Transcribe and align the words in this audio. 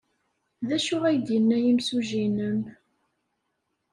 D 0.67 0.69
acu 0.77 0.97
ay 1.07 1.17
d-yenna 1.19 1.57
yimsujji-nnem? 1.63 2.61